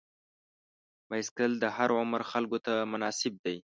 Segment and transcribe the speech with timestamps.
[1.09, 3.57] بایسکل د هر عمر خلکو ته مناسب دی.